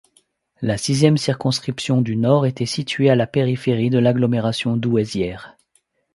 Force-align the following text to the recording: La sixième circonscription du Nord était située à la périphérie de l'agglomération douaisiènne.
La 0.63 0.79
sixième 0.79 1.17
circonscription 1.17 2.01
du 2.01 2.15
Nord 2.15 2.47
était 2.47 2.65
située 2.65 3.11
à 3.11 3.15
la 3.15 3.27
périphérie 3.27 3.91
de 3.91 3.99
l'agglomération 3.99 4.75
douaisiènne. 4.75 5.37